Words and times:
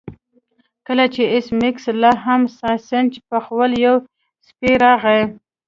کله 0.87 1.05
چې 1.13 1.21
ایس 1.33 1.47
میکس 1.59 1.85
لاهم 2.01 2.41
ساسج 2.59 3.11
پخول 3.29 3.71
یو 3.85 3.95
سپی 4.47 4.71
راغی 4.83 5.21